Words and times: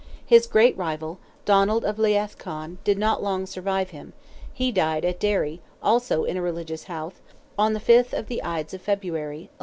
His 0.25 0.47
great 0.47 0.75
rival, 0.75 1.19
Donald 1.45 1.85
of 1.85 1.99
Leath 1.99 2.39
Conn, 2.39 2.79
did 2.83 2.97
not 2.97 3.21
long 3.21 3.45
survive 3.45 3.91
him: 3.91 4.13
he 4.51 4.71
died 4.71 5.05
at 5.05 5.19
Derry, 5.19 5.61
also 5.79 6.23
in 6.23 6.37
a 6.37 6.41
religious 6.41 6.85
house, 6.85 7.21
on 7.55 7.73
the 7.73 7.79
5th 7.79 8.11
of 8.17 8.25
the 8.25 8.43
Ides 8.43 8.73
of 8.73 8.81
February, 8.81 9.51
A. 9.59 9.59